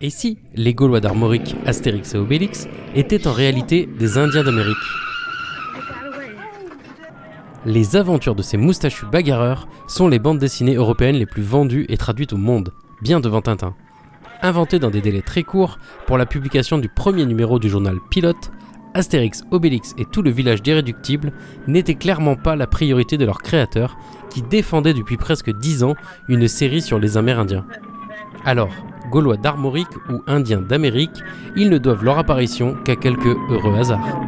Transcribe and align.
Et 0.00 0.10
si 0.10 0.38
les 0.54 0.74
Gaulois 0.74 1.00
d'Armorique, 1.00 1.56
Astérix 1.66 2.14
et 2.14 2.18
Obélix 2.18 2.68
étaient 2.94 3.26
en 3.26 3.32
réalité 3.32 3.88
des 3.98 4.16
Indiens 4.16 4.44
d'Amérique 4.44 4.76
Les 7.66 7.96
aventures 7.96 8.36
de 8.36 8.42
ces 8.42 8.56
moustachus 8.56 9.08
bagarreurs 9.10 9.66
sont 9.88 10.06
les 10.06 10.20
bandes 10.20 10.38
dessinées 10.38 10.76
européennes 10.76 11.16
les 11.16 11.26
plus 11.26 11.42
vendues 11.42 11.84
et 11.88 11.96
traduites 11.96 12.32
au 12.32 12.36
monde, 12.36 12.72
bien 13.02 13.18
devant 13.18 13.40
Tintin. 13.40 13.74
Inventées 14.40 14.78
dans 14.78 14.90
des 14.90 15.00
délais 15.00 15.22
très 15.22 15.42
courts 15.42 15.80
pour 16.06 16.16
la 16.16 16.26
publication 16.26 16.78
du 16.78 16.88
premier 16.88 17.26
numéro 17.26 17.58
du 17.58 17.68
journal 17.68 17.96
Pilote, 18.08 18.52
Astérix, 18.94 19.42
Obélix 19.50 19.96
et 19.98 20.04
tout 20.04 20.22
le 20.22 20.30
village 20.30 20.62
d'Irréductibles 20.62 21.32
n'étaient 21.66 21.96
clairement 21.96 22.36
pas 22.36 22.54
la 22.54 22.68
priorité 22.68 23.18
de 23.18 23.24
leurs 23.24 23.42
créateurs 23.42 23.98
qui 24.30 24.42
défendaient 24.42 24.94
depuis 24.94 25.16
presque 25.16 25.50
dix 25.58 25.82
ans 25.82 25.96
une 26.28 26.46
série 26.46 26.82
sur 26.82 27.00
les 27.00 27.16
Amérindiens. 27.16 27.66
Alors, 28.44 28.70
Gaulois 29.08 29.36
d'Armorique 29.36 29.94
ou 30.10 30.22
Indiens 30.26 30.60
d'Amérique, 30.60 31.22
ils 31.56 31.70
ne 31.70 31.78
doivent 31.78 32.04
leur 32.04 32.18
apparition 32.18 32.76
qu'à 32.84 32.96
quelques 32.96 33.36
heureux 33.50 33.76
hasards. 33.78 34.20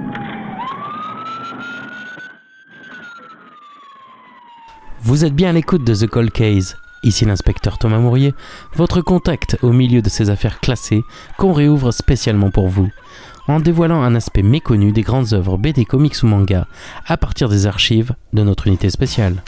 Vous 5.02 5.24
êtes 5.24 5.34
bien 5.34 5.50
à 5.50 5.52
l'écoute 5.52 5.84
de 5.84 5.94
The 5.94 6.06
Cold 6.06 6.30
Case. 6.30 6.76
Ici 7.02 7.24
l'inspecteur 7.24 7.78
Thomas 7.78 7.98
Mourier, 7.98 8.34
votre 8.74 9.00
contact 9.00 9.56
au 9.62 9.72
milieu 9.72 10.02
de 10.02 10.10
ces 10.10 10.28
affaires 10.28 10.60
classées 10.60 11.02
qu'on 11.38 11.52
réouvre 11.52 11.92
spécialement 11.92 12.50
pour 12.50 12.68
vous, 12.68 12.90
en 13.48 13.60
dévoilant 13.60 14.02
un 14.02 14.14
aspect 14.14 14.42
méconnu 14.42 14.92
des 14.92 15.00
grandes 15.00 15.32
œuvres 15.32 15.56
BD, 15.56 15.86
comics 15.86 16.22
ou 16.22 16.26
manga 16.26 16.66
à 17.06 17.16
partir 17.16 17.48
des 17.48 17.66
archives 17.66 18.14
de 18.34 18.42
notre 18.42 18.66
unité 18.66 18.90
spéciale. 18.90 19.42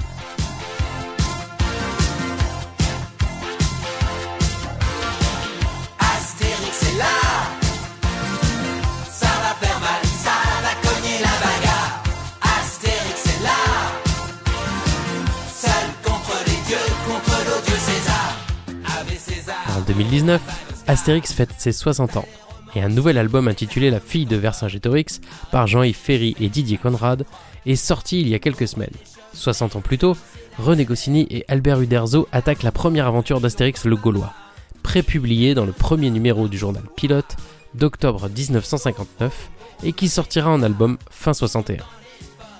2019, 20.12 20.84
Astérix 20.88 21.32
fête 21.32 21.54
ses 21.56 21.72
60 21.72 22.18
ans, 22.18 22.28
et 22.74 22.82
un 22.82 22.90
nouvel 22.90 23.16
album 23.16 23.48
intitulé 23.48 23.90
La 23.90 23.98
fille 23.98 24.26
de 24.26 24.36
Vercingétorix 24.36 25.22
par 25.50 25.66
Jean-Yves 25.66 25.96
Ferry 25.96 26.36
et 26.38 26.50
Didier 26.50 26.76
Conrad 26.76 27.24
est 27.64 27.76
sorti 27.76 28.20
il 28.20 28.28
y 28.28 28.34
a 28.34 28.38
quelques 28.38 28.68
semaines. 28.68 28.92
60 29.32 29.76
ans 29.76 29.80
plus 29.80 29.96
tôt, 29.96 30.14
René 30.58 30.84
Goscinny 30.84 31.26
et 31.30 31.46
Albert 31.48 31.80
Uderzo 31.80 32.28
attaquent 32.30 32.62
la 32.62 32.72
première 32.72 33.06
aventure 33.06 33.40
d'Astérix 33.40 33.86
le 33.86 33.96
Gaulois, 33.96 34.34
prépubliée 34.82 35.54
dans 35.54 35.64
le 35.64 35.72
premier 35.72 36.10
numéro 36.10 36.46
du 36.46 36.58
journal 36.58 36.82
Pilote 36.94 37.36
d'octobre 37.72 38.28
1959 38.28 39.50
et 39.82 39.94
qui 39.94 40.10
sortira 40.10 40.50
en 40.50 40.62
album 40.62 40.98
fin 41.10 41.32
61. 41.32 41.84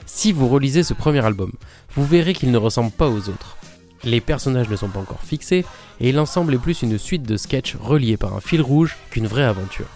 Si 0.06 0.33
vous 0.33 0.48
relisez 0.48 0.84
ce 0.84 0.94
premier 0.94 1.22
album, 1.22 1.53
vous 1.97 2.06
verrez 2.06 2.33
qu'il 2.33 2.50
ne 2.50 2.56
ressemble 2.56 2.92
pas 2.92 3.11
aux 3.11 3.28
autres. 3.28 3.59
Les 4.05 4.20
personnages 4.20 4.69
ne 4.69 4.77
sont 4.77 4.89
pas 4.89 5.00
encore 5.00 5.22
fixés 5.22 5.64
et 6.00 6.12
l'ensemble 6.12 6.55
est 6.55 6.58
plus 6.58 6.83
une 6.83 6.98
suite 6.98 7.22
de 7.22 7.36
sketchs 7.36 7.77
reliés 7.77 8.17
par 8.17 8.34
un 8.34 8.41
fil 8.41 8.61
rouge 8.61 8.97
qu'une 9.11 9.27
vraie 9.27 9.44
aventure. 9.44 9.86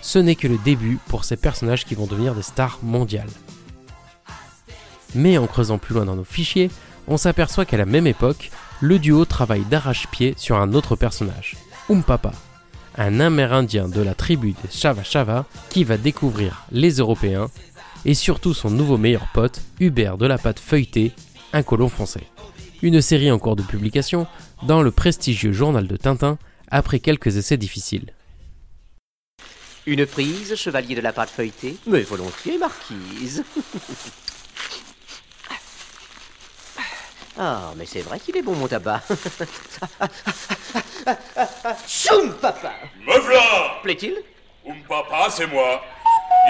Ce 0.00 0.18
n'est 0.18 0.36
que 0.36 0.48
le 0.48 0.58
début 0.58 0.98
pour 1.08 1.24
ces 1.24 1.36
personnages 1.36 1.84
qui 1.84 1.94
vont 1.94 2.06
devenir 2.06 2.34
des 2.34 2.42
stars 2.42 2.78
mondiales. 2.82 3.30
Mais 5.14 5.38
en 5.38 5.46
creusant 5.46 5.78
plus 5.78 5.94
loin 5.94 6.04
dans 6.04 6.16
nos 6.16 6.24
fichiers, 6.24 6.70
on 7.08 7.16
s'aperçoit 7.16 7.64
qu'à 7.64 7.76
la 7.76 7.86
même 7.86 8.06
époque, 8.06 8.50
le 8.80 8.98
duo 8.98 9.24
travaille 9.24 9.64
d'arrache-pied 9.64 10.34
sur 10.36 10.56
un 10.56 10.72
autre 10.72 10.96
personnage, 10.96 11.56
Umpapa, 11.90 12.32
un 12.96 13.20
Amérindien 13.20 13.88
de 13.88 14.02
la 14.02 14.14
tribu 14.14 14.52
des 14.52 14.70
Chava 14.70 15.02
Chava 15.02 15.46
qui 15.70 15.84
va 15.84 15.96
découvrir 15.96 16.64
les 16.70 16.94
Européens 16.94 17.48
et 18.04 18.14
surtout 18.14 18.54
son 18.54 18.70
nouveau 18.70 18.98
meilleur 18.98 19.26
pote, 19.32 19.60
Hubert 19.80 20.16
de 20.16 20.26
la 20.26 20.38
pâte 20.38 20.58
feuilletée, 20.58 21.12
un 21.52 21.62
colon 21.62 21.88
français. 21.88 22.31
Une 22.82 23.00
série 23.00 23.30
en 23.30 23.38
cours 23.38 23.54
de 23.54 23.62
publication 23.62 24.26
dans 24.64 24.82
le 24.82 24.90
prestigieux 24.90 25.52
journal 25.52 25.86
de 25.86 25.96
Tintin 25.96 26.36
après 26.68 26.98
quelques 26.98 27.36
essais 27.36 27.56
difficiles. 27.56 28.12
Une 29.86 30.04
prise, 30.04 30.56
chevalier 30.56 30.96
de 30.96 31.00
la 31.00 31.12
pâte 31.12 31.30
feuilletée 31.30 31.76
Mais 31.86 32.02
volontiers, 32.02 32.58
marquise. 32.58 33.44
Ah, 37.38 37.72
mais 37.78 37.86
c'est 37.86 38.02
vrai 38.02 38.20
qu'il 38.20 38.36
est 38.36 38.42
bon, 38.42 38.54
mon 38.54 38.68
tabac. 38.68 39.00
Choum, 41.88 42.34
papa 42.34 42.74
Me 43.00 43.18
v'là 43.20 43.80
Plaît-il 43.82 44.16
Oum 44.66 44.76
papa, 44.88 45.28
c'est 45.30 45.46
moi 45.46 45.82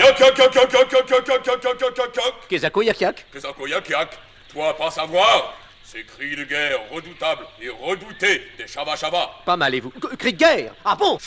Yak 0.00 0.18
yak 0.18 0.38
yak 0.38 0.54
yak 0.54 0.72
yak 0.72 0.92
yak 0.92 1.10
yak 1.10 1.46
yak 1.46 1.46
yak 1.46 1.80
yak 1.80 1.98
yak 1.98 2.34
Kezako 2.48 2.82
yak 2.82 3.88
yak 3.88 4.18
Toi, 4.52 4.72
pas 4.76 4.90
savoir 4.90 5.54
Ces 5.92 6.04
cris 6.04 6.36
de 6.36 6.44
guerre 6.44 6.78
redoutables 6.90 7.44
et 7.60 7.68
redoutés 7.68 8.42
des 8.56 8.66
Chava 8.66 8.96
Chava 8.96 9.30
Pas 9.44 9.56
mal, 9.56 9.74
et 9.74 9.80
vous 9.80 9.92
C- 9.92 10.16
Cri 10.16 10.32
de 10.32 10.38
guerre 10.38 10.72
Ah 10.84 10.96
bon 10.96 11.18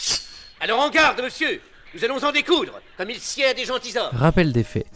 Alors 0.59 0.80
en 0.80 0.90
garde, 0.90 1.22
monsieur 1.22 1.62
Nous 1.94 2.03
allons 2.03 2.24
en 2.24 2.31
découdre, 2.31 2.80
comme 2.98 3.09
il 3.12 3.20
sied 3.20 3.46
à 3.46 3.53
des 3.53 3.66
gentilshommes 3.66 4.09
Rappel 4.14 4.52
des 4.52 4.64
faits. 4.64 4.88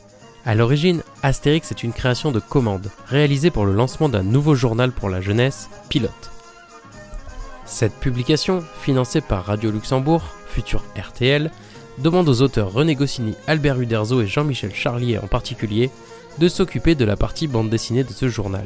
À 0.46 0.56
l'origine, 0.56 1.04
Astérix 1.22 1.70
est 1.72 1.84
une 1.84 1.94
création 1.94 2.32
de 2.32 2.40
commande, 2.40 2.90
réalisée 3.08 3.52
pour 3.52 3.66
le 3.66 3.74
lancement 3.74 4.10
d'un 4.10 4.24
nouveau 4.24 4.56
journal 4.56 4.92
pour 4.92 5.10
la 5.10 5.22
jeunesse, 5.22 5.70
Pilote. 5.90 6.32
Cette 7.66 7.94
publication, 8.00 8.64
financée 8.82 9.22
par 9.22 9.46
Radio 9.46 9.70
Luxembourg, 9.70 10.24
futur 10.48 10.84
RTL, 10.98 11.52
demande 12.00 12.28
aux 12.30 12.42
auteurs 12.42 12.72
René 12.72 12.96
Goscinny, 12.96 13.36
Albert 13.46 13.80
Uderzo 13.80 14.22
et 14.22 14.28
Jean-Michel 14.28 14.74
Charlier 14.74 15.20
en 15.20 15.28
particulier 15.28 15.92
de 16.40 16.48
s'occuper 16.48 16.96
de 16.96 17.06
la 17.06 17.18
partie 17.18 17.48
bande 17.48 17.70
dessinée 17.70 18.04
de 18.06 18.14
ce 18.14 18.30
journal. 18.30 18.66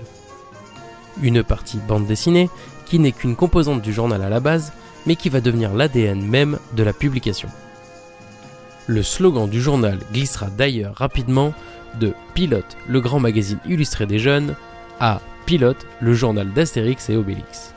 Une 1.21 1.43
partie 1.43 1.77
bande 1.77 2.07
dessinée 2.07 2.49
qui 2.85 2.99
n'est 2.99 3.11
qu'une 3.11 3.35
composante 3.35 3.81
du 3.81 3.93
journal 3.93 4.21
à 4.21 4.29
la 4.29 4.39
base, 4.39 4.73
mais 5.05 5.15
qui 5.15 5.29
va 5.29 5.41
devenir 5.41 5.73
l'ADN 5.73 6.21
même 6.21 6.59
de 6.75 6.83
la 6.83 6.93
publication. 6.93 7.49
Le 8.87 9.03
slogan 9.03 9.49
du 9.49 9.61
journal 9.61 9.99
glissera 10.11 10.47
d'ailleurs 10.47 10.95
rapidement 10.95 11.53
de 11.99 12.13
Pilote, 12.33 12.77
le 12.87 12.99
grand 12.99 13.19
magazine 13.19 13.59
illustré 13.65 14.05
des 14.05 14.19
jeunes, 14.19 14.55
à 14.99 15.21
Pilote, 15.45 15.85
le 16.01 16.13
journal 16.13 16.51
d'Astérix 16.51 17.09
et 17.09 17.15
Obélix. 17.15 17.73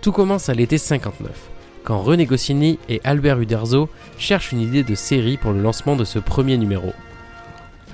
Tout 0.00 0.12
commence 0.12 0.48
à 0.48 0.54
l'été 0.54 0.78
59, 0.78 1.30
quand 1.84 2.00
René 2.00 2.26
Goscinny 2.26 2.78
et 2.88 3.00
Albert 3.04 3.40
Uderzo 3.40 3.88
cherchent 4.18 4.52
une 4.52 4.60
idée 4.60 4.82
de 4.82 4.94
série 4.94 5.36
pour 5.36 5.52
le 5.52 5.62
lancement 5.62 5.96
de 5.96 6.04
ce 6.04 6.18
premier 6.18 6.56
numéro. 6.56 6.92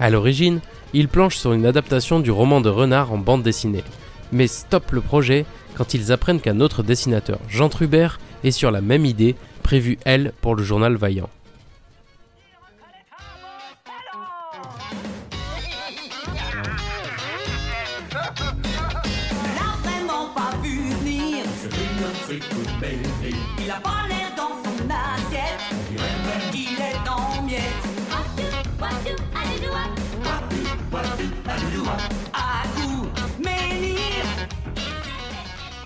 À 0.01 0.11
l'origine, 0.11 0.61
ils 0.95 1.09
planchent 1.09 1.37
sur 1.37 1.53
une 1.53 1.67
adaptation 1.67 2.21
du 2.21 2.31
roman 2.31 2.61
de 2.61 2.69
Renard 2.69 3.13
en 3.13 3.19
bande 3.19 3.43
dessinée, 3.43 3.85
mais 4.33 4.47
stoppent 4.47 4.93
le 4.93 5.01
projet 5.01 5.47
quand 5.77 5.95
ils 5.95 6.13
apprennent 6.13 6.41
qu'un 6.41 6.61
autre 6.61 6.83
dessinateur, 6.83 7.39
Jean 7.49 7.69
Trubert, 7.69 8.19
est 8.45 8.51
sur 8.51 8.71
la 8.71 8.81
même 8.81 9.05
idée, 9.05 9.37
prévue 9.63 9.99
elle 10.05 10.33
pour 10.41 10.55
le 10.55 10.63
journal 10.63 10.97
Vaillant. 10.97 11.29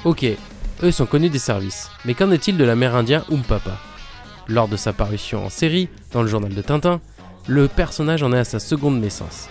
Ok, 0.04 0.26
eux 0.82 0.90
sont 0.90 1.06
connus 1.06 1.30
des 1.30 1.38
services, 1.38 1.88
mais 2.04 2.14
qu'en 2.14 2.32
est-il 2.32 2.56
de 2.56 2.64
l'amérindien 2.64 3.24
Umpapa? 3.30 3.78
Lors 4.49 4.66
de 4.66 4.76
sa 4.76 4.93
parution 4.93 5.46
en 5.46 5.49
série, 5.49 5.88
dans 6.10 6.22
le 6.22 6.28
journal 6.28 6.52
de 6.52 6.60
Tintin, 6.60 7.00
le 7.46 7.69
personnage 7.69 8.25
en 8.25 8.32
est 8.32 8.38
à 8.38 8.44
sa 8.44 8.58
seconde 8.58 9.00
naissance. 9.00 9.49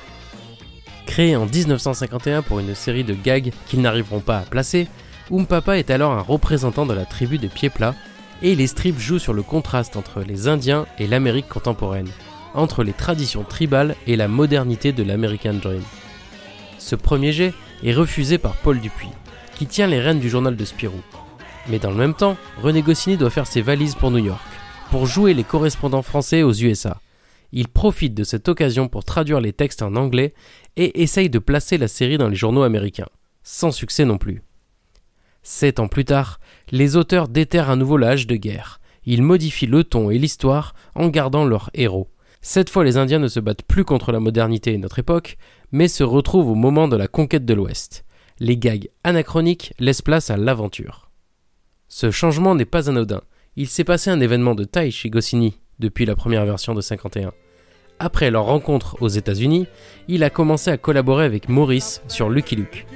Créé 1.05 1.37
en 1.37 1.45
1951 1.45 2.41
pour 2.41 2.59
une 2.59 2.75
série 2.75 3.05
de 3.05 3.13
gags 3.13 3.53
qu'ils 3.67 3.79
n'arriveront 3.79 4.19
pas 4.19 4.39
à 4.39 4.41
placer, 4.41 4.89
Umpapa 5.31 5.77
est 5.77 5.89
alors 5.89 6.11
un 6.11 6.21
représentant 6.21 6.85
de 6.85 6.93
la 6.93 7.05
tribu 7.05 7.37
des 7.37 7.47
pieds 7.47 7.69
plats, 7.69 7.95
et 8.41 8.53
les 8.53 8.67
strips 8.67 8.99
jouent 8.99 9.19
sur 9.19 9.33
le 9.33 9.43
contraste 9.43 9.95
entre 9.95 10.19
les 10.19 10.49
Indiens 10.49 10.85
et 10.99 11.07
l'Amérique 11.07 11.47
contemporaine, 11.47 12.09
entre 12.55 12.83
les 12.83 12.91
traditions 12.91 13.43
tribales 13.43 13.95
et 14.05 14.17
la 14.17 14.27
modernité 14.27 14.91
de 14.91 15.03
l'American 15.03 15.53
Dream. 15.53 15.83
Ce 16.77 16.95
premier 16.97 17.31
jet 17.31 17.53
est 17.83 17.93
refusé 17.93 18.37
par 18.37 18.55
Paul 18.57 18.81
Dupuis, 18.81 19.07
qui 19.61 19.67
tient 19.67 19.85
les 19.85 19.99
rênes 19.99 20.19
du 20.19 20.27
journal 20.27 20.55
de 20.55 20.65
Spirou. 20.65 21.03
Mais 21.69 21.77
dans 21.77 21.91
le 21.91 21.95
même 21.95 22.15
temps, 22.15 22.35
René 22.63 22.81
Goscinny 22.81 23.15
doit 23.15 23.29
faire 23.29 23.45
ses 23.45 23.61
valises 23.61 23.93
pour 23.93 24.09
New 24.09 24.17
York, 24.17 24.41
pour 24.89 25.05
jouer 25.05 25.35
les 25.35 25.43
correspondants 25.43 26.01
français 26.01 26.41
aux 26.41 26.51
USA. 26.51 26.99
Il 27.51 27.67
profite 27.67 28.15
de 28.15 28.23
cette 28.23 28.49
occasion 28.49 28.87
pour 28.87 29.03
traduire 29.03 29.39
les 29.39 29.53
textes 29.53 29.83
en 29.83 29.95
anglais 29.95 30.33
et 30.77 31.03
essaye 31.03 31.29
de 31.29 31.37
placer 31.37 31.77
la 31.77 31.87
série 31.87 32.17
dans 32.17 32.27
les 32.27 32.35
journaux 32.35 32.63
américains. 32.63 33.09
Sans 33.43 33.69
succès 33.69 34.03
non 34.03 34.17
plus. 34.17 34.41
Sept 35.43 35.79
ans 35.79 35.87
plus 35.87 36.05
tard, 36.05 36.39
les 36.71 36.95
auteurs 36.95 37.27
déterrent 37.27 37.69
à 37.69 37.75
nouveau 37.75 37.97
l'âge 37.97 38.25
de 38.25 38.37
guerre 38.37 38.81
ils 39.05 39.21
modifient 39.21 39.67
le 39.67 39.83
ton 39.83 40.09
et 40.09 40.17
l'histoire 40.17 40.73
en 40.95 41.07
gardant 41.09 41.45
leurs 41.45 41.69
héros. 41.75 42.09
Cette 42.41 42.69
fois, 42.71 42.83
les 42.83 42.97
Indiens 42.97 43.19
ne 43.19 43.27
se 43.27 43.39
battent 43.39 43.63
plus 43.63 43.85
contre 43.85 44.11
la 44.11 44.19
modernité 44.19 44.73
et 44.73 44.77
notre 44.77 44.99
époque, 44.99 45.37
mais 45.71 45.87
se 45.87 46.03
retrouvent 46.03 46.49
au 46.49 46.55
moment 46.55 46.87
de 46.87 46.97
la 46.97 47.07
conquête 47.07 47.45
de 47.45 47.53
l'Ouest. 47.53 48.05
Les 48.43 48.57
gags 48.57 48.89
anachroniques 49.03 49.71
laissent 49.77 50.01
place 50.01 50.31
à 50.31 50.35
l'aventure. 50.35 51.11
Ce 51.87 52.09
changement 52.09 52.55
n'est 52.55 52.65
pas 52.65 52.89
anodin. 52.89 53.21
Il 53.55 53.67
s'est 53.67 53.83
passé 53.83 54.09
un 54.09 54.19
événement 54.19 54.55
de 54.55 54.63
taille 54.63 54.89
chez 54.89 55.11
Goscinny 55.11 55.59
depuis 55.77 56.07
la 56.07 56.15
première 56.15 56.43
version 56.47 56.73
de 56.73 56.81
51. 56.81 57.33
Après 57.99 58.31
leur 58.31 58.45
rencontre 58.45 58.97
aux 58.99 59.09
États-Unis, 59.09 59.67
il 60.07 60.23
a 60.23 60.31
commencé 60.31 60.71
à 60.71 60.77
collaborer 60.77 61.25
avec 61.25 61.49
Maurice 61.49 62.01
sur 62.07 62.31
Lucky 62.31 62.55
Luke. 62.55 62.87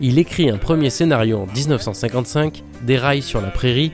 Il 0.00 0.18
écrit 0.18 0.50
un 0.50 0.58
premier 0.58 0.90
scénario 0.90 1.38
en 1.38 1.46
1955, 1.46 2.64
Des 2.82 2.98
rails 2.98 3.22
sur 3.22 3.40
la 3.40 3.52
prairie, 3.52 3.92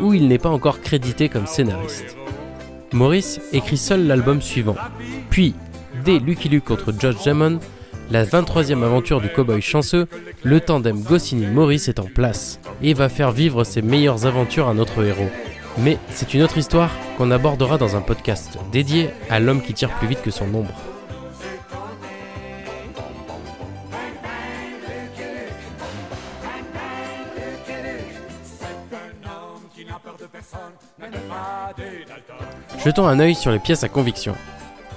où 0.00 0.14
il 0.14 0.28
n'est 0.28 0.38
pas 0.38 0.48
encore 0.48 0.80
crédité 0.80 1.28
comme 1.28 1.48
scénariste. 1.48 2.16
Maurice 2.92 3.40
écrit 3.52 3.78
seul 3.78 4.06
l'album 4.06 4.40
suivant. 4.40 4.76
Puis, 5.28 5.56
dès 6.04 6.20
Lucky 6.20 6.48
Luke 6.48 6.66
contre 6.66 6.94
George 6.96 7.24
Jamon, 7.24 7.58
la 8.10 8.24
23e 8.24 8.82
aventure 8.84 9.20
du 9.20 9.28
cowboy 9.28 9.60
chanceux, 9.60 10.06
le 10.42 10.60
tandem 10.60 11.02
Goscinny-Maurice 11.02 11.88
est 11.88 11.98
en 11.98 12.06
place 12.06 12.60
et 12.82 12.94
va 12.94 13.08
faire 13.08 13.32
vivre 13.32 13.64
ses 13.64 13.82
meilleures 13.82 14.26
aventures 14.26 14.68
à 14.68 14.74
notre 14.74 15.02
héros. 15.04 15.30
Mais 15.78 15.98
c'est 16.10 16.32
une 16.34 16.42
autre 16.42 16.58
histoire 16.58 16.90
qu'on 17.18 17.30
abordera 17.30 17.78
dans 17.78 17.96
un 17.96 18.00
podcast 18.00 18.58
dédié 18.72 19.10
à 19.28 19.40
l'homme 19.40 19.62
qui 19.62 19.74
tire 19.74 19.90
plus 19.98 20.08
vite 20.08 20.22
que 20.22 20.30
son 20.30 20.54
ombre. 20.54 20.74
Jetons 32.84 33.06
un 33.06 33.18
œil 33.18 33.34
sur 33.34 33.50
les 33.50 33.58
pièces 33.58 33.82
à 33.82 33.88
conviction. 33.88 34.34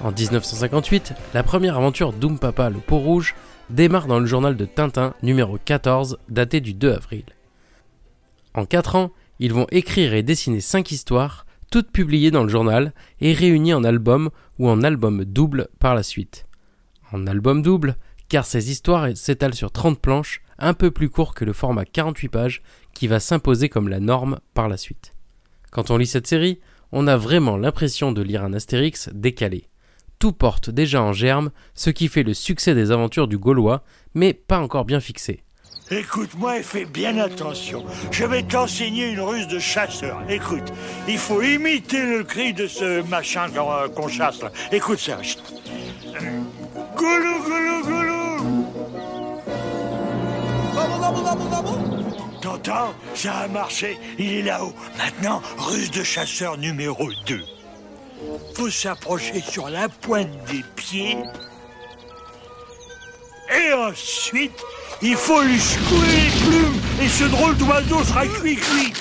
En 0.02 0.14
1958, 0.14 1.14
la 1.34 1.44
première 1.44 1.76
aventure 1.76 2.14
Doom 2.14 2.40
Papa 2.40 2.70
le 2.70 2.80
pot 2.80 3.00
rouge 3.00 3.36
démarre 3.70 4.08
dans 4.08 4.20
le 4.20 4.26
journal 4.26 4.56
de 4.56 4.64
Tintin 4.64 5.14
numéro 5.22 5.58
14 5.64 6.20
daté 6.30 6.62
du 6.62 6.74
2 6.74 6.94
avril. 6.94 7.26
En 8.54 8.66
4 8.66 8.96
ans, 8.96 9.12
ils 9.40 9.54
vont 9.54 9.68
écrire 9.72 10.14
et 10.14 10.24
dessiner 10.24 10.62
5 10.62 10.92
histoires, 10.92 11.46
toutes 11.70 11.92
publiées 11.92 12.32
dans 12.32 12.44
le 12.44 12.50
journal 12.50 12.94
et 13.20 13.34
réunies 13.34 13.74
en 13.74 13.84
album 13.84 14.30
ou 14.58 14.70
en 14.70 14.84
album 14.84 15.26
double 15.26 15.68
par 15.80 15.96
la 15.96 16.04
suite. 16.04 16.46
En 17.12 17.28
album 17.28 17.62
double, 17.62 17.98
car 18.30 18.46
ces 18.46 18.72
histoires 18.72 19.10
s'étalent 19.18 19.54
sur 19.54 19.72
30 19.72 20.00
planches, 20.00 20.42
un 20.60 20.74
peu 20.74 20.92
plus 20.92 21.10
court 21.10 21.34
que 21.34 21.44
le 21.44 21.54
format 21.54 21.84
48 21.84 22.30
pages 22.30 22.62
qui 22.94 23.08
va 23.08 23.20
s'imposer 23.20 23.68
comme 23.68 23.90
la 23.90 24.00
norme 24.00 24.40
par 24.54 24.70
la 24.70 24.78
suite. 24.78 25.12
Quand 25.72 25.92
on 25.92 25.98
lit 25.98 26.08
cette 26.08 26.28
série, 26.28 26.60
on 26.94 27.06
a 27.06 27.18
vraiment 27.18 27.58
l'impression 27.58 28.14
de 28.14 28.22
lire 28.22 28.46
un 28.46 28.54
Astérix 28.54 29.10
décalé. 29.14 29.70
Tout 30.20 30.34
porte 30.34 30.70
déjà 30.70 31.02
en 31.02 31.14
germe, 31.14 31.50
ce 31.74 31.90
qui 31.90 32.10
fait 32.10 32.24
le 32.24 32.34
succès 32.34 32.76
des 32.76 32.92
aventures 32.92 33.30
du 33.30 33.38
Gaulois, 33.38 33.84
mais 34.14 34.34
pas 34.34 34.60
encore 34.60 34.84
bien 34.84 35.00
fixé. 35.00 35.44
Écoute-moi 35.92 36.60
et 36.60 36.64
fais 36.64 36.84
bien 36.84 37.18
attention. 37.18 37.86
Je 38.12 38.26
vais 38.26 38.44
t'enseigner 38.44 39.08
une 39.12 39.22
ruse 39.22 39.48
de 39.48 39.60
chasseur. 39.60 40.22
Écoute, 40.30 40.74
il 41.08 41.18
faut 41.18 41.42
imiter 41.42 42.06
le 42.06 42.24
cri 42.24 42.54
de 42.54 42.68
ce 42.68 43.02
machin 43.08 43.48
qu'on 43.50 44.06
euh, 44.06 44.10
chasse 44.10 44.42
là. 44.44 44.52
Écoute 44.74 45.00
ça. 45.00 45.20
Goulou, 46.98 47.44
goulou, 47.44 47.84
goulou. 47.84 48.66
T'entends? 52.42 52.94
Ça 53.16 53.38
a 53.38 53.48
marché. 53.48 53.98
Il 54.18 54.34
est 54.34 54.42
là-haut. 54.44 54.74
Maintenant, 54.98 55.42
ruse 55.58 55.92
de 55.92 56.04
chasseur 56.04 56.58
numéro 56.58 57.10
2. 57.26 57.59
Faut 58.54 58.70
s'approcher 58.70 59.42
sur 59.42 59.70
la 59.70 59.88
pointe 59.88 60.30
des 60.52 60.64
pieds. 60.76 61.18
Et 63.50 63.74
ensuite, 63.74 64.64
il 65.02 65.16
faut 65.16 65.42
lui 65.42 65.60
secouer 65.60 66.08
les 66.08 66.46
plumes 66.46 66.82
et 67.02 67.08
ce 67.08 67.24
drôle 67.26 67.56
d'oiseau 67.58 68.04
sera 68.04 68.28
cuit-cuit. 68.28 68.94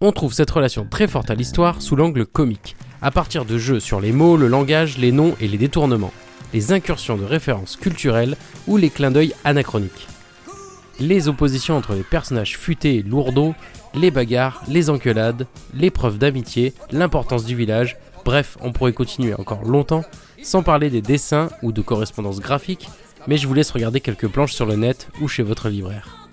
On 0.00 0.12
trouve 0.12 0.32
cette 0.32 0.50
relation 0.50 0.86
très 0.90 1.08
forte 1.08 1.30
à 1.30 1.34
l'histoire 1.34 1.80
sous 1.80 1.96
l'angle 1.96 2.26
comique, 2.26 2.76
à 3.00 3.10
partir 3.10 3.44
de 3.44 3.56
jeux 3.58 3.80
sur 3.80 4.00
les 4.00 4.12
mots, 4.12 4.36
le 4.36 4.48
langage, 4.48 4.98
les 4.98 5.12
noms 5.12 5.36
et 5.40 5.48
les 5.48 5.58
détournements, 5.58 6.12
les 6.52 6.72
incursions 6.72 7.16
de 7.16 7.24
références 7.24 7.76
culturelles 7.76 8.36
ou 8.66 8.76
les 8.76 8.90
clins 8.90 9.10
d'œil 9.10 9.34
anachroniques. 9.44 10.08
Les 11.00 11.28
oppositions 11.28 11.76
entre 11.76 11.94
les 11.94 12.02
personnages 12.02 12.56
futés 12.58 12.96
et 12.96 13.02
lourdeaux, 13.02 13.54
les 13.94 14.10
bagarres, 14.10 14.62
les 14.68 14.90
engueulades, 14.90 15.46
les 15.74 15.90
preuves 15.90 16.18
d'amitié, 16.18 16.72
l'importance 16.90 17.44
du 17.44 17.54
village, 17.54 17.96
bref, 18.24 18.56
on 18.60 18.72
pourrait 18.72 18.92
continuer 18.92 19.34
encore 19.34 19.64
longtemps, 19.64 20.04
sans 20.42 20.62
parler 20.62 20.90
des 20.90 21.02
dessins 21.02 21.48
ou 21.62 21.72
de 21.72 21.80
correspondances 21.80 22.40
graphiques, 22.40 22.88
mais 23.26 23.36
je 23.36 23.46
vous 23.46 23.54
laisse 23.54 23.70
regarder 23.70 24.00
quelques 24.00 24.28
planches 24.28 24.52
sur 24.52 24.66
le 24.66 24.76
net 24.76 25.08
ou 25.20 25.28
chez 25.28 25.42
votre 25.42 25.68
libraire. 25.68 26.28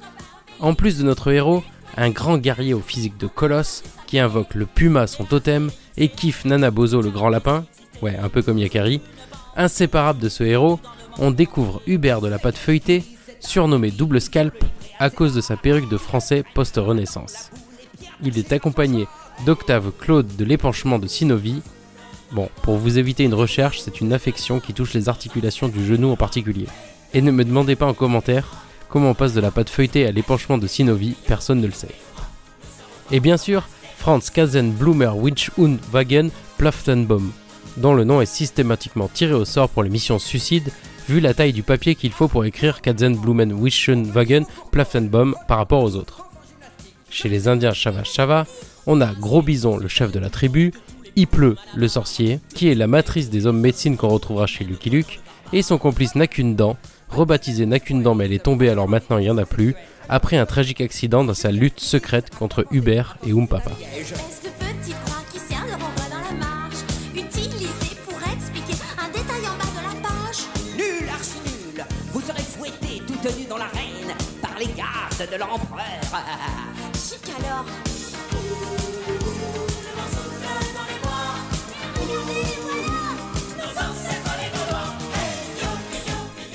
En 0.59 0.73
plus 0.73 0.97
de 0.97 1.03
notre 1.03 1.31
héros, 1.31 1.63
un 1.97 2.09
grand 2.09 2.37
guerrier 2.37 2.73
au 2.73 2.79
physique 2.79 3.17
de 3.17 3.27
colosse 3.27 3.83
qui 4.07 4.19
invoque 4.19 4.55
le 4.55 4.65
puma 4.65 5.07
son 5.07 5.23
totem 5.25 5.71
et 5.97 6.09
kiffe 6.09 6.45
Nana 6.45 6.71
Bozo 6.71 7.01
le 7.01 7.09
grand 7.09 7.29
lapin, 7.29 7.65
ouais, 8.01 8.17
un 8.17 8.29
peu 8.29 8.41
comme 8.41 8.57
Yakari, 8.57 9.01
inséparable 9.55 10.19
de 10.19 10.29
ce 10.29 10.43
héros, 10.43 10.79
on 11.17 11.31
découvre 11.31 11.81
Hubert 11.87 12.21
de 12.21 12.27
la 12.27 12.39
pâte 12.39 12.57
feuilletée, 12.57 13.03
surnommé 13.39 13.91
Double 13.91 14.21
Scalp 14.21 14.55
à 15.01 15.09
cause 15.09 15.33
de 15.33 15.41
sa 15.41 15.57
perruque 15.57 15.89
de 15.89 15.97
français 15.97 16.43
post-renaissance. 16.53 17.49
Il 18.23 18.37
est 18.37 18.53
accompagné 18.53 19.07
d'Octave 19.47 19.91
Claude 19.99 20.35
de 20.35 20.45
l'épanchement 20.45 20.99
de 20.99 21.07
Sinovi. 21.07 21.63
Bon, 22.31 22.49
pour 22.61 22.77
vous 22.77 22.99
éviter 22.99 23.23
une 23.23 23.33
recherche, 23.33 23.81
c'est 23.81 23.99
une 23.99 24.13
affection 24.13 24.59
qui 24.59 24.75
touche 24.75 24.93
les 24.93 25.09
articulations 25.09 25.69
du 25.69 25.83
genou 25.83 26.11
en 26.11 26.15
particulier. 26.17 26.67
Et 27.15 27.21
ne 27.23 27.31
me 27.31 27.43
demandez 27.43 27.75
pas 27.75 27.87
en 27.87 27.95
commentaire 27.95 28.47
comment 28.89 29.09
on 29.09 29.15
passe 29.15 29.33
de 29.33 29.41
la 29.41 29.49
pâte 29.49 29.71
feuilletée 29.71 30.05
à 30.05 30.11
l'épanchement 30.11 30.59
de 30.59 30.67
Sinovi, 30.67 31.15
personne 31.25 31.61
ne 31.61 31.65
le 31.65 31.73
sait. 31.73 31.95
Et 33.09 33.19
bien 33.19 33.37
sûr, 33.37 33.67
Franz 33.97 34.29
Kazenblumer 34.31 35.13
Winch 35.15 35.49
und 35.57 35.79
Wagen 35.91 36.29
Plaftenbaum, 36.59 37.31
dont 37.77 37.95
le 37.95 38.03
nom 38.03 38.21
est 38.21 38.27
systématiquement 38.27 39.09
tiré 39.11 39.33
au 39.33 39.45
sort 39.45 39.69
pour 39.69 39.81
les 39.81 39.89
missions 39.89 40.19
suicides, 40.19 40.71
vu 41.11 41.19
la 41.19 41.33
taille 41.33 41.51
du 41.51 41.61
papier 41.61 41.95
qu'il 41.95 42.13
faut 42.13 42.29
pour 42.29 42.45
écrire 42.45 42.81
Katzenblumen 42.81 43.51
Wagen 43.51 44.45
Plaftenbaum 44.71 45.35
par 45.45 45.57
rapport 45.57 45.83
aux 45.83 45.97
autres. 45.97 46.25
Chez 47.09 47.27
les 47.27 47.49
Indiens 47.49 47.73
Chava 47.73 48.05
Chava, 48.05 48.45
on 48.87 49.01
a 49.01 49.13
Gros 49.13 49.41
Bison, 49.41 49.75
le 49.75 49.89
chef 49.89 50.13
de 50.13 50.19
la 50.19 50.29
tribu, 50.29 50.71
Ipleu, 51.17 51.57
le 51.75 51.87
sorcier, 51.89 52.39
qui 52.55 52.69
est 52.69 52.75
la 52.75 52.87
matrice 52.87 53.29
des 53.29 53.45
hommes 53.45 53.59
médecine 53.59 53.97
qu'on 53.97 54.07
retrouvera 54.07 54.47
chez 54.47 54.63
Lucky 54.63 54.89
Luke, 54.89 55.19
et 55.51 55.61
son 55.61 55.77
complice 55.77 56.15
Nakundan, 56.15 56.77
rebaptisé 57.09 57.65
Nakundan 57.65 58.15
mais 58.15 58.25
elle 58.25 58.33
est 58.33 58.43
tombée 58.43 58.69
alors 58.69 58.87
maintenant 58.87 59.17
il 59.17 59.23
n'y 59.23 59.29
en 59.29 59.37
a 59.37 59.45
plus, 59.45 59.75
après 60.07 60.37
un 60.37 60.45
tragique 60.45 60.79
accident 60.79 61.25
dans 61.25 61.33
sa 61.33 61.51
lutte 61.51 61.81
secrète 61.81 62.33
contre 62.33 62.65
Hubert 62.71 63.17
et 63.27 63.33
Umpapa. 63.33 63.71
Fouetté 73.31 73.43
tout 73.43 73.45
tenu 73.45 73.45
dans 73.47 73.57
l'arène 73.57 74.15
par 74.41 74.57
les 74.59 74.67
gardes 74.67 75.31
de 75.31 75.37
l'empereur. 75.37 75.81
Chic 76.93 77.21
alors. 77.39 77.65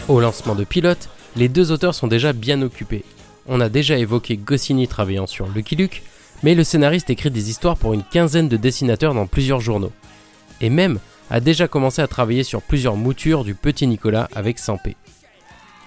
Au 0.09 0.21
lancement 0.21 0.55
de 0.55 0.63
Pilote, 0.65 1.09
les 1.35 1.49
deux 1.49 1.73
auteurs 1.73 1.95
sont 1.95 2.07
déjà 2.07 2.33
bien 2.33 2.63
occupés. 2.63 3.05
On 3.49 3.61
a 3.61 3.69
déjà 3.69 3.99
évoqué 3.99 4.37
Goscinny 4.37 4.87
travaillant 4.87 5.27
sur 5.27 5.49
Lucky 5.49 5.75
Luke, 5.75 6.03
mais 6.43 6.55
le 6.55 6.63
scénariste 6.63 7.11
écrit 7.11 7.31
des 7.31 7.51
histoires 7.51 7.77
pour 7.77 7.93
une 7.93 8.05
quinzaine 8.05 8.49
de 8.49 8.57
dessinateurs 8.57 9.15
dans 9.15 9.27
plusieurs 9.27 9.61
journaux. 9.61 9.93
Et 10.61 10.71
même 10.71 11.01
a 11.29 11.41
déjà 11.41 11.67
commencé 11.67 12.03
à 12.03 12.07
travailler 12.07 12.45
sur 12.45 12.63
plusieurs 12.63 12.97
moutures 12.97 13.43
du 13.43 13.55
Petit 13.55 13.89
Nicolas 13.89 14.29
avec 14.35 14.61
Sampé. 14.61 14.97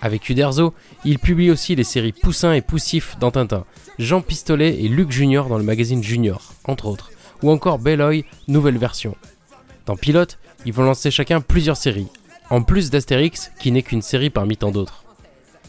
Avec 0.02 0.30
Uderzo, 0.30 0.74
il 1.04 1.20
publie 1.20 1.52
aussi 1.52 1.76
les 1.76 1.84
séries 1.84 2.14
Poussin 2.14 2.54
et 2.54 2.62
Poussif 2.62 3.18
dans 3.20 3.32
Tintin, 3.32 3.66
Jean 3.98 4.22
Pistolet 4.22 4.82
et 4.82 4.88
Luc 4.88 5.12
Junior 5.12 5.50
dans 5.50 5.58
le 5.58 5.64
magazine 5.64 6.04
Junior, 6.04 6.54
entre 6.64 6.86
autres, 6.86 7.12
ou 7.44 7.52
encore 7.52 7.80
Belloy, 7.80 8.24
nouvelle 8.48 8.78
version. 8.78 9.16
Dans 9.86 9.98
Pilote, 9.98 10.40
ils 10.66 10.74
vont 10.74 10.84
lancer 10.84 11.12
chacun 11.12 11.42
plusieurs 11.42 11.78
séries, 11.78 12.08
en 12.50 12.62
plus 12.62 12.90
d'Astérix, 12.90 13.52
qui 13.60 13.72
n'est 13.72 13.82
qu'une 13.82 14.02
série 14.02 14.30
parmi 14.30 14.56
tant 14.56 14.72
d'autres. 14.72 15.04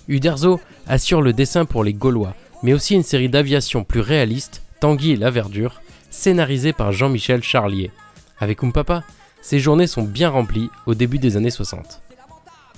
Uderzo 0.08 0.60
assure 0.86 1.22
le 1.22 1.32
dessin 1.32 1.64
pour 1.64 1.84
les 1.84 1.92
Gaulois, 1.94 2.34
mais 2.62 2.72
aussi 2.72 2.94
une 2.94 3.02
série 3.02 3.28
d'aviation 3.28 3.84
plus 3.84 4.00
réaliste, 4.00 4.62
Tanguy 4.80 5.12
et 5.12 5.16
la 5.16 5.30
Verdure, 5.30 5.80
scénarisée 6.10 6.72
par 6.72 6.92
Jean-Michel 6.92 7.42
Charlier. 7.42 7.90
Avec 8.38 8.62
Umpapa, 8.62 9.02
ses 9.42 9.58
journées 9.58 9.86
sont 9.86 10.02
bien 10.02 10.28
remplies 10.28 10.70
au 10.86 10.94
début 10.94 11.18
des 11.18 11.36
années 11.36 11.50
60. 11.50 12.00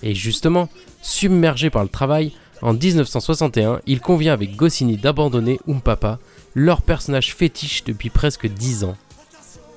Et 0.02 0.14
justement, 0.14 0.68
submergé 1.00 1.70
par 1.70 1.82
le 1.82 1.88
travail, 1.88 2.32
en 2.62 2.74
1961, 2.74 3.80
il 3.86 4.00
convient 4.00 4.32
avec 4.32 4.56
Goscinny 4.56 4.96
d'abandonner 4.96 5.58
Umpapa, 5.68 6.18
leur 6.54 6.82
personnage 6.82 7.34
fétiche 7.34 7.84
depuis 7.84 8.10
presque 8.10 8.46
10 8.46 8.84
ans. 8.84 8.96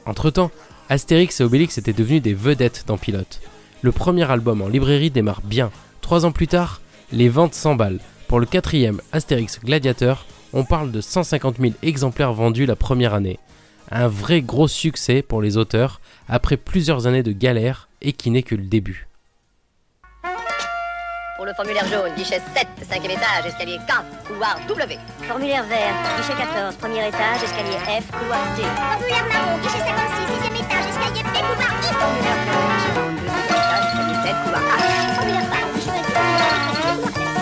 Entre-temps, 0.06 0.52
Astérix 0.90 1.42
et 1.42 1.44
Obélix 1.44 1.78
étaient 1.80 1.94
devenus 1.94 2.22
des 2.22 2.36
vedettes 2.36 2.84
dans 2.86 2.98
Pilote. 2.98 3.42
Le 3.82 3.92
premier 3.92 4.30
album 4.30 4.62
en 4.62 4.68
librairie 4.68 5.10
démarre 5.10 5.42
bien. 5.42 5.72
Trois 6.02 6.26
ans 6.26 6.32
plus 6.32 6.48
tard, 6.48 6.82
les 7.12 7.30
ventes 7.30 7.56
s'emballent. 7.56 8.00
Pour 8.28 8.40
le 8.40 8.46
quatrième 8.46 9.02
Astérix 9.12 9.60
Gladiateur, 9.60 10.26
on 10.54 10.64
parle 10.64 10.92
de 10.92 11.02
150 11.02 11.58
000 11.60 11.74
exemplaires 11.82 12.34
vendus 12.34 12.68
la 12.68 12.76
première 12.76 13.14
année. 13.16 13.40
Un 13.92 14.08
vrai 14.08 14.42
gros 14.42 14.68
succès 14.68 15.22
pour 15.22 15.42
les 15.42 15.58
auteurs 15.58 16.02
après 16.28 16.58
plusieurs 16.58 17.08
années 17.08 17.24
de 17.24 17.32
galère 17.32 17.90
et 18.02 18.14
qui 18.14 18.30
n'est 18.30 18.44
que 18.44 18.56
le 18.56 18.64
début. 18.64 19.08
Pour 21.36 21.46
le 21.46 21.54
formulaire 21.54 21.86
jaune, 21.88 22.14
guichet 22.16 22.42
7, 22.56 22.68
cinquième 22.90 23.12
étage, 23.12 23.46
escalier 23.48 23.78
K, 23.80 23.92
couloir 24.26 24.58
W. 24.70 24.98
Formulaire 25.28 25.66
vert, 25.66 25.94
guichet 26.18 26.34
14, 26.34 26.76
premier 26.78 27.06
étage, 27.10 27.44
escalier 27.44 27.78
F, 27.78 28.10
couloir 28.10 28.40
T. 28.56 28.62
Formulaire 28.64 29.26
marron, 29.28 29.58
guichet 29.60 29.84
56, 29.84 30.32
sixième 30.32 30.56
étage, 30.56 30.86
escalier 30.88 31.24
B, 31.24 31.36
couloir 31.36 31.76
I. 31.76 31.92
Formulaire 31.92 32.40
jaune, 32.48 32.72
guichet 32.72 32.94
jaune, 32.96 33.16
deuxième 33.20 33.52
étage, 33.52 33.84
escalier 33.84 34.16
7, 34.24 34.32
couloir 34.46 34.64
H. 34.64 34.80
Formulaire 35.16 35.48
marron, 35.52 35.70
guichet 35.76 35.92
26, 35.92 36.08
escalier 36.08 36.96
B, 36.96 37.04
couloir 37.04 37.36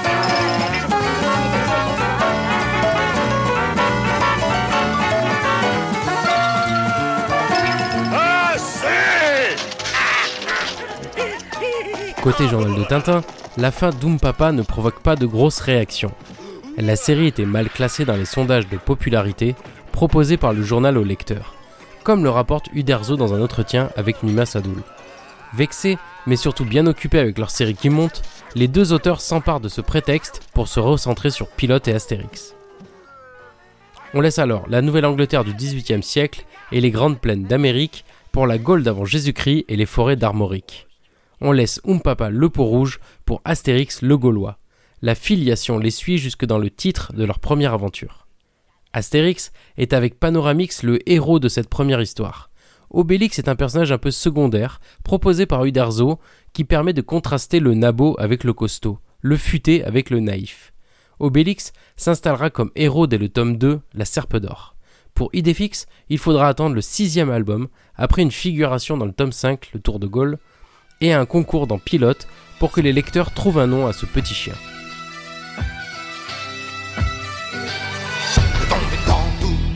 F. 12.17 12.23
Côté 12.23 12.47
journal 12.47 12.73
de 12.75 12.83
Tintin, 12.85 13.21
la 13.57 13.71
fin 13.71 13.91
d'Oom 13.91 14.19
Papa 14.19 14.51
ne 14.51 14.63
provoque 14.63 15.01
pas 15.01 15.15
de 15.15 15.25
grosses 15.25 15.59
réactions. 15.59 16.11
La 16.77 16.95
série 16.95 17.27
était 17.27 17.45
mal 17.45 17.69
classée 17.69 18.03
dans 18.05 18.15
les 18.15 18.25
sondages 18.25 18.67
de 18.67 18.77
popularité 18.77 19.55
proposés 19.91 20.37
par 20.37 20.53
le 20.53 20.63
journal 20.63 20.97
aux 20.97 21.03
lecteurs, 21.03 21.53
comme 22.03 22.23
le 22.23 22.31
rapporte 22.31 22.67
Uderzo 22.73 23.15
dans 23.15 23.33
un 23.33 23.41
entretien 23.41 23.89
avec 23.95 24.23
Nima 24.23 24.45
Sadoul. 24.45 24.81
Vexés, 25.53 25.99
mais 26.25 26.35
surtout 26.35 26.65
bien 26.65 26.87
occupés 26.87 27.19
avec 27.19 27.37
leur 27.37 27.51
série 27.51 27.75
qui 27.75 27.89
monte, 27.89 28.23
les 28.55 28.67
deux 28.67 28.91
auteurs 28.91 29.21
s'emparent 29.21 29.59
de 29.59 29.69
ce 29.69 29.81
prétexte 29.81 30.41
pour 30.53 30.67
se 30.67 30.79
recentrer 30.79 31.29
sur 31.29 31.47
Pilote 31.47 31.87
et 31.87 31.93
Astérix. 31.93 32.55
On 34.15 34.21
laisse 34.21 34.39
alors 34.39 34.65
la 34.67 34.81
Nouvelle-Angleterre 34.81 35.43
du 35.43 35.53
XVIIIe 35.53 36.03
siècle 36.03 36.45
et 36.71 36.81
les 36.81 36.91
grandes 36.91 37.19
plaines 37.19 37.43
d'Amérique 37.43 38.03
pour 38.31 38.47
la 38.47 38.57
Gaule 38.57 38.83
d'avant 38.83 39.05
Jésus-Christ 39.05 39.65
et 39.67 39.75
les 39.75 39.85
forêts 39.85 40.15
d'Armorique. 40.15 40.87
On 41.45 41.51
laisse 41.51 41.81
Umpapa 41.85 42.29
le 42.29 42.47
peau 42.47 42.63
rouge 42.63 43.01
pour 43.25 43.41
Astérix 43.43 44.01
le 44.01 44.17
Gaulois. 44.17 44.59
La 45.01 45.13
filiation 45.13 45.77
les 45.77 45.91
suit 45.91 46.17
jusque 46.17 46.45
dans 46.45 46.57
le 46.57 46.69
titre 46.69 47.11
de 47.11 47.25
leur 47.25 47.39
première 47.39 47.73
aventure. 47.73 48.27
Astérix 48.93 49.51
est 49.75 49.91
avec 49.91 50.21
Panoramix 50.21 50.83
le 50.83 50.99
héros 51.09 51.39
de 51.39 51.49
cette 51.49 51.67
première 51.67 52.01
histoire. 52.01 52.49
Obélix 52.91 53.39
est 53.39 53.49
un 53.49 53.57
personnage 53.57 53.91
un 53.91 53.97
peu 53.97 54.09
secondaire, 54.09 54.79
proposé 55.03 55.45
par 55.45 55.65
Uderzo, 55.65 56.17
qui 56.53 56.63
permet 56.63 56.93
de 56.93 57.01
contraster 57.01 57.59
le 57.59 57.73
nabo 57.73 58.15
avec 58.19 58.45
le 58.45 58.53
costaud, 58.53 58.99
le 59.19 59.35
futé 59.35 59.83
avec 59.83 60.11
le 60.11 60.21
naïf. 60.21 60.71
Obélix 61.19 61.73
s'installera 61.97 62.51
comme 62.51 62.71
héros 62.77 63.05
dès 63.05 63.17
le 63.17 63.27
tome 63.27 63.57
2, 63.57 63.81
La 63.93 64.05
Serpe 64.05 64.37
d'Or. 64.37 64.77
Pour 65.13 65.29
Idéfix, 65.33 65.87
il 66.07 66.19
faudra 66.19 66.47
attendre 66.47 66.73
le 66.73 66.81
sixième 66.81 67.29
album, 67.29 67.67
après 67.95 68.21
une 68.21 68.31
figuration 68.31 68.95
dans 68.95 69.05
le 69.05 69.11
tome 69.11 69.33
5, 69.33 69.71
Le 69.73 69.81
Tour 69.81 69.99
de 69.99 70.07
Gaulle, 70.07 70.39
et 71.03 71.11
un 71.11 71.25
concours 71.25 71.67
dans 71.67 71.77
Pilote 71.77 72.27
pour 72.59 72.71
que 72.71 72.79
les 72.79 72.93
lecteurs 72.93 73.31
trouvent 73.31 73.59
un 73.59 73.67
nom 73.67 73.87
à 73.87 73.93
ce 73.93 74.05
petit 74.05 74.33
chien. 74.33 74.53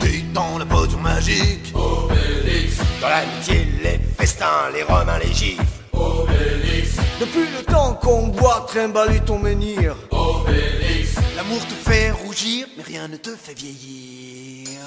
Le 0.00 0.32
dans 0.32 0.58
la 0.58 0.64
potion 0.64 0.98
magique. 1.00 1.72
Obélix. 1.74 2.78
Dans 3.02 3.08
l'amitié, 3.10 3.68
les 3.82 4.00
festins, 4.18 4.70
les 4.72 4.82
romains, 4.82 5.18
les 5.18 5.32
gifs. 5.34 5.60
Obélix. 5.92 6.96
Depuis 7.20 7.46
le 7.56 7.62
temps 7.62 7.94
qu'on 8.00 8.28
boit, 8.28 8.64
trimballer 8.66 9.20
ton 9.20 9.38
menhir. 9.38 9.96
L'amour 11.36 11.60
te 11.66 11.90
fait 11.90 12.10
rougir, 12.10 12.66
mais 12.76 12.82
rien 12.82 13.06
ne 13.06 13.16
te 13.16 13.30
fait 13.36 13.54
vieillir. 13.54 14.80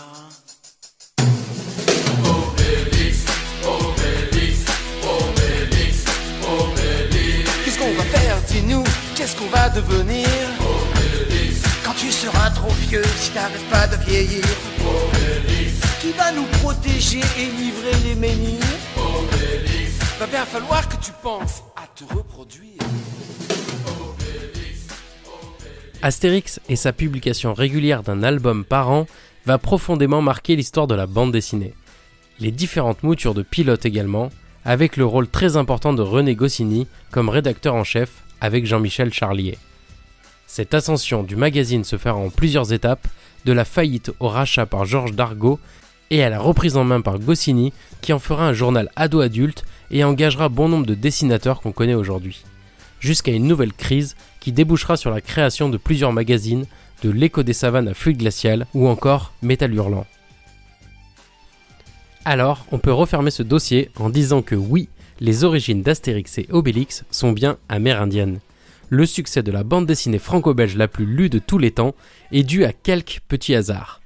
Dis-nous 8.52 8.84
Qu'est-ce 9.16 9.36
qu'on 9.38 9.48
va 9.48 9.70
devenir? 9.70 10.28
Quand 11.84 11.94
tu 11.98 12.12
seras 12.12 12.50
trop 12.52 12.72
vieux, 12.88 13.04
si 13.18 13.32
t'arrêtes 13.32 13.70
pas 13.70 13.88
de 13.88 13.96
vieillir. 14.04 14.44
Qui 16.02 16.12
va 16.12 16.32
nous 16.32 16.46
protéger 16.62 17.22
et 17.38 17.46
livrer 17.46 17.96
les 18.06 18.16
menhirs? 18.16 18.60
Va 20.20 20.28
bien 20.28 20.46
falloir 20.46 20.88
que 20.88 20.96
tu 21.04 21.12
penses 21.22 21.64
à 21.76 21.88
te 21.96 22.04
reproduire. 22.14 22.78
Astérix 26.02 26.60
et 26.68 26.76
sa 26.76 26.94
publication 26.94 27.54
régulière 27.54 28.02
d'un 28.02 28.24
album 28.24 28.66
par 28.66 28.90
an 28.90 29.06
va 29.46 29.58
profondément 29.58 30.22
marquer 30.22 30.56
l'histoire 30.56 30.88
de 30.88 30.96
la 30.96 31.06
bande 31.06 31.32
dessinée. 31.32 31.74
Les 32.40 32.52
différentes 32.52 33.04
moutures 33.04 33.36
de 33.36 33.44
pilote 33.44 33.86
également, 33.86 34.32
avec 34.66 34.98
le 34.98 35.06
rôle 35.06 35.28
très 35.28 35.58
important 35.58 35.94
de 35.94 36.02
René 36.02 36.36
Goscinny 36.36 36.88
comme 37.12 37.30
rédacteur 37.30 37.76
en 37.76 37.84
chef 37.84 38.24
avec 38.42 38.66
Jean-Michel 38.66 39.14
Charlier. 39.14 39.58
Cette 40.48 40.74
ascension 40.74 41.24
du 41.24 41.38
magazine 41.38 41.86
se 41.86 41.98
fera 41.98 42.16
en 42.16 42.30
plusieurs 42.30 42.74
étapes, 42.74 43.08
de 43.46 43.54
la 43.54 43.66
faillite 43.66 44.12
au 44.20 44.28
rachat 44.28 44.66
par 44.66 44.86
Georges 44.86 45.14
Dargaud 45.14 45.60
et 46.10 46.24
à 46.24 46.30
la 46.30 46.40
reprise 46.40 46.78
en 46.78 46.84
main 46.84 47.02
par 47.02 47.20
Goscinny 47.20 47.74
qui 48.02 48.14
en 48.14 48.20
fera 48.20 48.48
un 48.48 48.54
journal 48.54 48.92
ado-adulte 48.96 49.64
et 49.90 50.04
engagera 50.04 50.50
bon 50.50 50.68
nombre 50.70 50.86
de 50.86 50.94
dessinateurs 50.94 51.62
qu'on 51.62 51.72
connaît 51.72 51.96
aujourd'hui. 51.96 52.44
Jusqu'à 53.00 53.32
une 53.32 53.48
nouvelle 53.48 53.74
crise 53.74 54.16
qui 54.40 54.52
débouchera 54.52 54.98
sur 54.98 55.10
la 55.10 55.22
création 55.22 55.70
de 55.70 55.78
plusieurs 55.78 56.14
magazines, 56.14 56.66
de 57.02 57.10
l'écho 57.10 57.44
des 57.44 57.54
savanes 57.54 57.88
à 57.88 57.94
fluide 57.94 58.18
glacial 58.18 58.68
ou 58.74 58.88
encore 58.88 59.34
Métal 59.42 59.74
Hurlant. 59.74 60.06
Alors, 62.26 62.66
on 62.72 62.78
peut 62.78 62.94
refermer 62.94 63.32
ce 63.32 63.42
dossier 63.42 63.90
en 63.98 64.10
disant 64.10 64.44
que 64.44 64.54
oui, 64.54 64.90
les 65.22 65.44
origines 65.44 65.84
d'Astérix 65.84 66.40
et 66.40 66.48
Obélix 66.50 67.06
sont 67.12 67.32
bien 67.32 67.58
amérindiennes. 67.70 68.40
Le 68.90 69.06
succès 69.06 69.44
de 69.44 69.52
la 69.52 69.64
bande 69.64 69.86
dessinée 69.86 70.18
franco-belge 70.18 70.76
la 70.76 70.88
plus 70.88 71.06
lue 71.06 71.30
de 71.30 71.40
tous 71.40 71.60
les 71.60 71.72
temps 71.72 71.94
est 72.32 72.44
dû 72.44 72.66
à 72.66 72.74
quelques 72.74 73.22
petits 73.28 73.56
hasards. 73.56 74.02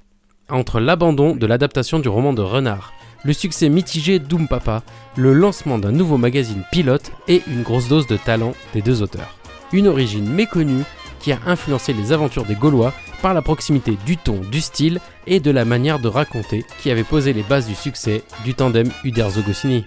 Entre 0.49 0.79
l'abandon 0.79 1.35
de 1.35 1.47
l'adaptation 1.47 1.99
du 1.99 2.09
roman 2.09 2.33
de 2.33 2.41
Renard, 2.41 2.93
le 3.23 3.31
succès 3.33 3.69
mitigé 3.69 4.19
d'Oom 4.19 4.47
Papa, 4.47 4.83
le 5.15 5.33
lancement 5.33 5.79
d'un 5.79 5.93
nouveau 5.93 6.17
magazine 6.17 6.63
pilote 6.71 7.11
et 7.29 7.41
une 7.47 7.63
grosse 7.63 7.87
dose 7.87 8.05
de 8.07 8.17
talent 8.17 8.53
des 8.73 8.81
deux 8.81 9.01
auteurs. 9.01 9.37
Une 9.71 9.87
origine 9.87 10.29
méconnue 10.29 10.83
qui 11.19 11.31
a 11.31 11.39
influencé 11.47 11.93
les 11.93 12.11
aventures 12.11 12.45
des 12.45 12.55
Gaulois 12.55 12.93
par 13.21 13.33
la 13.33 13.41
proximité 13.41 13.97
du 14.05 14.17
ton, 14.17 14.41
du 14.51 14.59
style 14.59 14.99
et 15.25 15.39
de 15.39 15.49
la 15.49 15.63
manière 15.63 15.99
de 15.99 16.09
raconter 16.09 16.65
qui 16.83 16.91
avait 16.91 17.03
posé 17.03 17.31
les 17.31 17.41
bases 17.41 17.67
du 17.67 17.73
succès 17.73 18.21
du 18.43 18.53
tandem 18.53 18.89
Uderzo-Goscinny. 19.05 19.85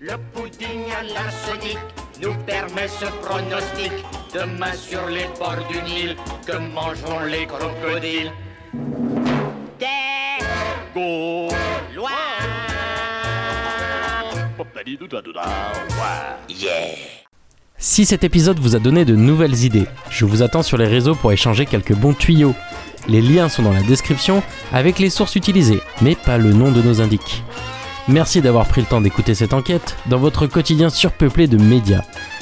Le 0.00 0.12
pudding 0.32 0.84
à 0.96 1.02
la 1.02 2.22
nous 2.22 2.34
permet 2.44 2.86
ce 2.86 3.06
pronostic. 3.20 3.90
Demain 4.32 4.72
sur 4.74 5.04
les 5.08 5.26
bords 5.36 5.66
du 5.68 5.82
Nil, 5.82 6.16
que 6.46 6.56
mangeront 6.56 7.24
les 7.24 7.46
crocodiles? 7.46 8.30
Si 17.76 18.06
cet 18.06 18.22
épisode 18.22 18.60
vous 18.60 18.76
a 18.76 18.78
donné 18.78 19.04
de 19.04 19.16
nouvelles 19.16 19.64
idées, 19.64 19.86
je 20.10 20.24
vous 20.24 20.42
attends 20.42 20.62
sur 20.62 20.76
les 20.76 20.86
réseaux 20.86 21.16
pour 21.16 21.32
échanger 21.32 21.66
quelques 21.66 21.94
bons 21.94 22.14
tuyaux. 22.14 22.54
Les 23.08 23.20
liens 23.20 23.48
sont 23.48 23.64
dans 23.64 23.72
la 23.72 23.82
description 23.82 24.44
avec 24.72 25.00
les 25.00 25.10
sources 25.10 25.34
utilisées, 25.34 25.80
mais 26.02 26.14
pas 26.14 26.38
le 26.38 26.52
nom 26.52 26.70
de 26.70 26.82
nos 26.82 27.00
indiques. 27.00 27.42
Merci 28.08 28.40
d'avoir 28.40 28.66
pris 28.66 28.80
le 28.80 28.86
temps 28.86 29.02
d'écouter 29.02 29.34
cette 29.34 29.52
enquête 29.52 29.94
dans 30.06 30.16
votre 30.16 30.46
quotidien 30.46 30.88
surpeuplé 30.88 31.46
de 31.46 31.58
médias. 31.58 32.00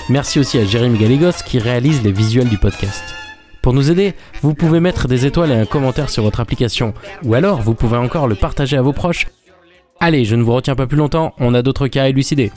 Merci 0.08 0.38
aussi 0.38 0.58
à 0.58 0.64
Jérémy 0.64 0.96
Galégos 0.96 1.42
qui 1.44 1.58
réalise 1.58 2.04
les 2.04 2.12
visuels 2.12 2.49
du 2.49 2.56
podcast. 2.56 3.02
Pour 3.62 3.73
nous 3.73 3.90
aider, 3.90 4.14
vous 4.42 4.54
pouvez 4.54 4.78
mettre 4.78 5.08
des 5.08 5.26
étoiles 5.26 5.50
et 5.50 5.56
un 5.56 5.66
commentaire 5.66 6.08
sur 6.08 6.23
votre 6.23 6.38
application, 6.38 6.94
ou 7.25 7.35
alors 7.35 7.62
vous 7.62 7.75
pouvez 7.75 7.96
encore 7.96 8.28
le 8.28 8.37
partager 8.37 8.76
à 8.76 8.82
vos 8.82 8.92
proches. 8.92 9.26
Allez, 9.99 10.25
je 10.25 10.37
ne 10.37 10.44
vous 10.44 10.52
retiens 10.52 10.76
pas 10.76 10.87
plus 10.87 10.99
longtemps, 10.99 11.35
on 11.40 11.52
a 11.52 11.62
d'autres 11.62 11.88
cas 11.88 12.04
à 12.04 12.08
élucider. 12.11 12.52